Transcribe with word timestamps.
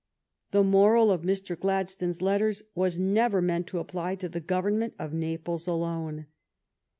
The 0.49 0.63
moral 0.63 1.11
of 1.11 1.21
Mr. 1.21 1.55
Gladstone 1.55 2.09
s 2.09 2.23
letters 2.23 2.63
was 2.73 2.97
never 2.97 3.39
meant 3.39 3.67
to 3.67 3.77
apply 3.77 4.15
to 4.15 4.29
the 4.29 4.41
Government 4.41 4.95
of 4.97 5.13
Naples 5.13 5.67
alone. 5.67 6.25